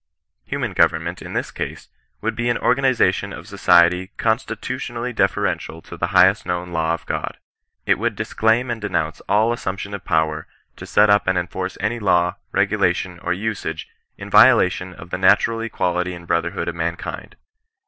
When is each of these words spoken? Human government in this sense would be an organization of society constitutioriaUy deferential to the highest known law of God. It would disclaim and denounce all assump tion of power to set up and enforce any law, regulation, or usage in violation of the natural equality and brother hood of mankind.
Human 0.45 0.73
government 0.73 1.21
in 1.21 1.33
this 1.33 1.49
sense 1.49 1.87
would 2.21 2.35
be 2.35 2.49
an 2.49 2.57
organization 2.57 3.31
of 3.31 3.45
society 3.47 4.09
constitutioriaUy 4.17 5.13
deferential 5.15 5.79
to 5.83 5.95
the 5.95 6.07
highest 6.07 6.43
known 6.43 6.71
law 6.71 6.95
of 6.95 7.05
God. 7.05 7.37
It 7.85 7.99
would 7.99 8.15
disclaim 8.15 8.71
and 8.71 8.81
denounce 8.81 9.21
all 9.29 9.51
assump 9.53 9.77
tion 9.77 9.93
of 9.93 10.03
power 10.03 10.47
to 10.77 10.87
set 10.87 11.11
up 11.11 11.27
and 11.27 11.37
enforce 11.37 11.77
any 11.79 11.99
law, 11.99 12.37
regulation, 12.51 13.19
or 13.19 13.31
usage 13.31 13.87
in 14.17 14.31
violation 14.31 14.95
of 14.95 15.11
the 15.11 15.19
natural 15.19 15.59
equality 15.61 16.15
and 16.15 16.25
brother 16.25 16.49
hood 16.49 16.67
of 16.67 16.73
mankind. 16.73 17.35